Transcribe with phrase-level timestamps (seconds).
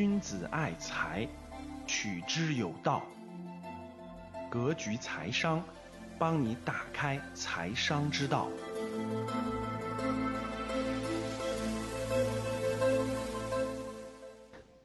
[0.00, 1.28] 君子爱财，
[1.86, 3.02] 取之有道。
[4.48, 5.62] 格局财商，
[6.18, 8.48] 帮你打开财商之道。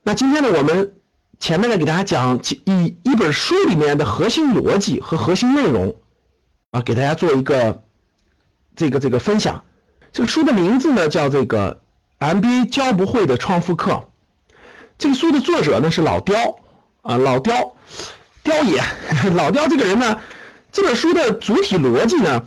[0.04, 0.98] 那今天呢，我们
[1.40, 5.96] 前面呢给大家讲一一本书里面的核心逻辑和核心内容
[6.72, 7.86] 啊，给大家做一个
[8.76, 9.64] 这个这个分享。
[10.12, 11.82] 这个书的名字呢叫这个
[12.20, 14.10] MBA 教不会的创富课。
[14.98, 16.60] 这个书的作者呢是老刁
[17.02, 17.76] 啊，老刁，
[18.44, 18.82] 刁爷，
[19.36, 20.20] 老刁这个人呢，
[20.72, 22.44] 这本书的主体逻辑呢，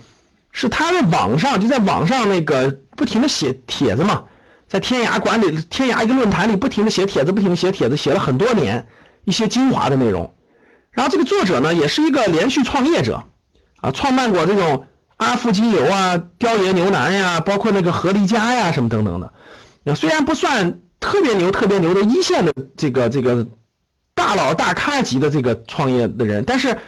[0.51, 4.25] 是他在网上就在网上那个不停的写帖子嘛，
[4.67, 8.87] 在天涯管理天涯一个论坛里不停的写帖子，不停的写帖子，写了很多年
[9.25, 10.35] 一些精华的内容。
[10.91, 13.25] 然后这个作者呢，也是一个连续创业者
[13.83, 14.87] 啊，创办过这种
[15.19, 19.95] 阿富精油啊、雕爷牛腩呀，包括那个合力家呀什么等等的。
[19.95, 20.81] 虽然不算。
[21.01, 23.47] 特别牛、特别牛的一线的这个这个
[24.15, 26.79] 大佬大咖级的这个创业的人，但是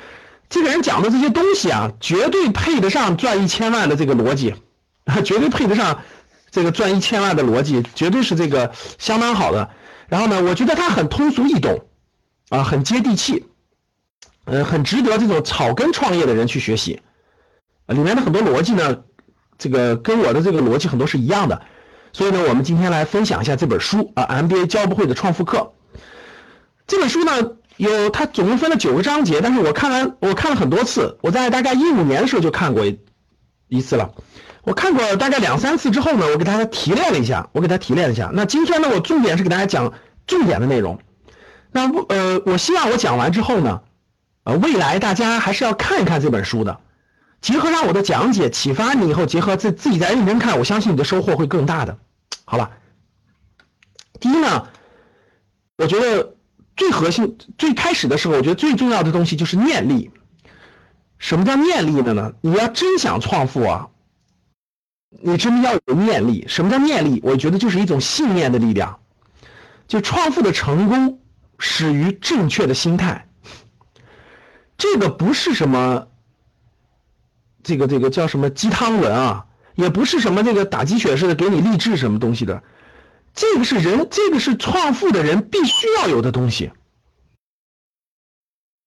[0.48, 4.54] 这个人讲的这些东西啊，绝对配得上赚一千万的这个逻辑，
[5.24, 6.02] 绝对配得上
[6.50, 9.70] 这个赚一千万的逻辑，绝对是这个相当好的。
[10.08, 11.84] 然后呢，我觉得他很通俗易懂，
[12.48, 13.46] 啊，很接地气，
[14.44, 17.00] 呃，很值得这种草根创业的人去学习。
[17.86, 19.04] 里面的很多逻辑呢，
[19.56, 21.62] 这个跟我的这个逻辑很多是一样的。
[22.12, 25.72] 所以呢，我们今天来分享一下这本书啊，MBA 教不会的创富课。
[26.86, 32.84] 这本书呢，有它总共分了九个章节，但是我看完我看了很多次，我在大概一五年的时候就看过
[33.68, 34.10] 一次了。
[34.62, 38.30] 我看过大概两三次之后呢，我给大家提炼了一下，我给大家提炼了一下。
[38.34, 39.92] 那今天呢，我重点是给大家讲
[40.26, 40.98] 重点的内容。
[41.72, 43.80] 那呃，我希望我讲完之后呢，
[44.44, 46.80] 呃，未来大家还是要看一看这本书的。
[47.40, 51.98] 结合上我的讲解，启发你以后，结合自自己再认真看，我相信你的收获会更大的。
[52.44, 52.70] 好吧，
[54.20, 54.68] 第一呢，
[55.78, 56.36] 我觉得
[56.76, 60.10] 最核心、最开始的时候，我觉得最重要的东西就是念力。
[61.18, 62.32] 什么叫念力的呢？
[62.42, 63.88] 你要真想创富啊，
[65.22, 66.44] 你真的要有念力。
[66.46, 67.20] 什么叫念力？
[67.22, 69.00] 我觉得就是一种信念的力量。
[69.88, 71.20] 就创富的成功
[71.58, 73.26] 始于正确的心态。
[74.76, 76.06] 这个不是什么。
[77.62, 79.46] 这个这个叫什么鸡汤文啊？
[79.76, 82.62] 也不是什么这个打鸡血似的给你励志什么东西的，
[83.34, 86.72] 这个是人，这个是创富的人必须要有的东西。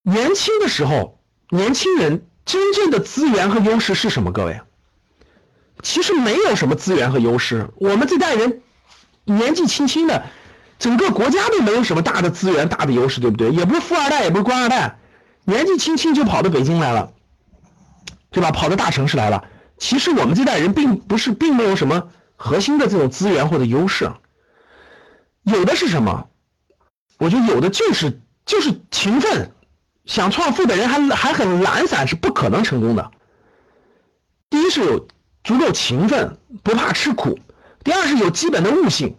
[0.03, 1.19] 年轻的时候，
[1.49, 4.31] 年轻人真正的资源和优势是什么？
[4.31, 4.61] 各位，
[5.81, 7.69] 其实没有什么资源和优势。
[7.77, 8.61] 我们这代人
[9.23, 10.25] 年纪轻轻的，
[10.77, 13.49] 整个国家都没有什么大的资源、大的优势，对不对？
[13.49, 14.99] 也不是富二代，也不是官二代，
[15.45, 17.12] 年纪轻轻就跑到北京来了。
[18.33, 18.51] 对吧？
[18.51, 19.45] 跑到大城市来了。
[19.77, 24.11] 其实我们这代人并不是，并没有什么核心的这种资源或者优势，
[25.43, 26.27] 有的是什么？
[27.19, 29.51] 我觉得有的就是就是勤奋。
[30.05, 33.11] 想创富的人还还很懒散，是不可能成功的。
[34.49, 35.07] 第一是有
[35.43, 37.35] 足够勤奋，不怕吃苦；
[37.83, 39.15] 第二是有基本的悟性，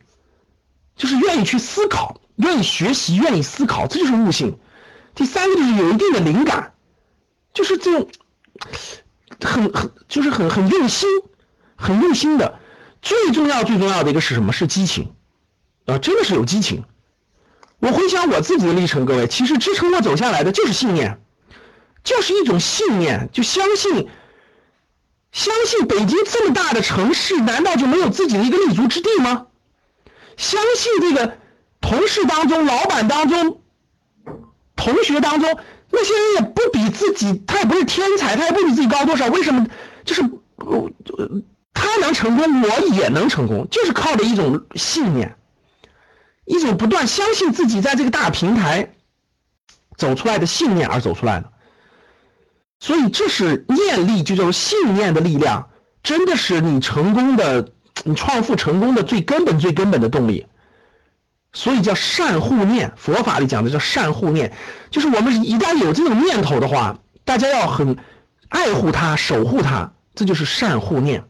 [0.96, 4.58] 就是愿意去思考，愿意学习，愿意思考，这就是悟性。
[5.14, 6.74] 第三个就是有一定的灵感，
[7.54, 8.08] 就是这种。
[9.40, 11.08] 很很就是很很用心，
[11.76, 12.58] 很用心的。
[13.02, 14.52] 最重要最重要的一个是什么？
[14.52, 15.12] 是激情
[15.84, 15.98] 啊！
[15.98, 16.84] 真的是有激情。
[17.80, 21.20] 我回想我自己的历程，各位，其实支撑我走下来的就是信念，
[22.02, 24.08] 就是一种信念，就相信
[25.32, 29.48] 相信北京这么大的城市，难道就没有自己的一个立足之地吗？
[30.38, 31.36] 相信这个
[31.82, 33.60] 同事当中、老板当中、
[34.76, 35.58] 同学当中。
[35.94, 39.28] 那些人也不比自己，他也不是天才，他也不比自己高多少。
[39.28, 39.66] 为什么？
[40.04, 40.22] 就是
[40.56, 40.90] 呃，
[41.72, 45.36] 他能成功，我也能成功，就是靠着一种信念，
[46.44, 48.94] 一种不断相信自己在这个大平台
[49.96, 51.50] 走出来的信念而走出来的。
[52.80, 55.70] 所以这是念力，就叫信念的力量，
[56.02, 57.70] 真的是你成功的，
[58.04, 60.46] 你创富成功的最根本、最根本的动力。
[61.54, 64.52] 所以叫善护念，佛法里讲的叫善护念，
[64.90, 67.96] 就是我们一旦有这种念头的话，大家要很
[68.48, 71.24] 爱护它、守护它，这就是善护念。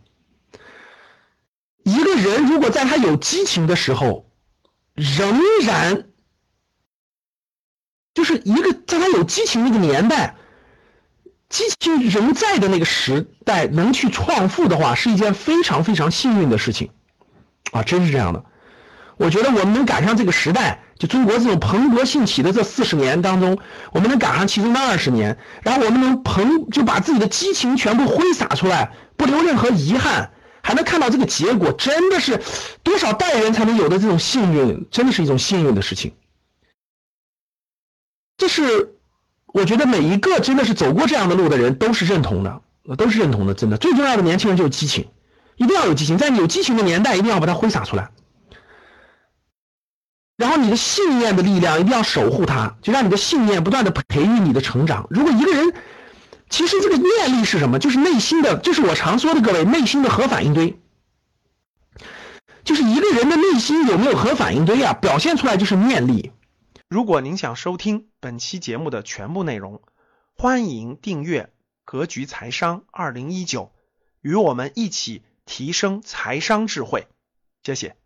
[1.85, 4.31] 一个人如果在他有激情的时候，
[4.95, 6.07] 仍然
[8.15, 10.37] 就是一个在他有激情那个年代，
[11.51, 16.91] 激情仍在的那个时代，能去创富的话，是一件非常非常幸运的事情
[17.73, 18.43] 啊，真是这样的。
[19.17, 23.59] 我觉得我们能赶上这个时代，就中国这种蓬勃兴起的这四十年当中，
[23.93, 30.31] 我们能赶上其中的二十年，然后我们能蓬就把自己的激情全部挥洒出来，不留任何遗憾，
[30.63, 32.41] 还能看到这个结果，真的是
[32.83, 36.13] 多少代人才能有的这种幸运，真的是一种幸运的事情
[38.37, 38.97] 这是
[39.47, 42.61] 我觉得每一个真的是走过这样的路的人都是认同的，
[42.99, 43.55] 都是认同的。
[43.55, 45.07] 真的，最重要的年轻人就是激情，
[45.57, 48.11] 一定要有激情，在有激情的年代，一定要把它挥洒出来。
[50.37, 55.07] 然后你的信念的力量一定要守护它，就让你的信念不断的培育你的成长。
[55.11, 55.75] 如果一个人，
[56.51, 57.79] 其实这个念力是什么？
[57.79, 60.81] 就是内心的，就是我常说的各位内心的核反应堆。
[62.65, 64.93] 就是一个人的内心有没有核反应堆啊？
[64.95, 66.33] 表现出来就是念力。
[66.89, 69.83] 如果您想收听本期节目的全部内容，
[70.37, 71.43] 欢迎订阅
[71.85, 73.63] 《格局财商二零一九》，
[74.21, 77.07] 与我们一起提升财商智慧。
[77.63, 78.04] 谢谢。